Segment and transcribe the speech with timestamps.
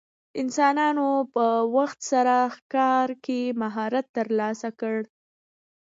[0.41, 1.45] انسانانو په
[1.75, 4.97] وخت سره ښکار کې مهارت ترلاسه کړ.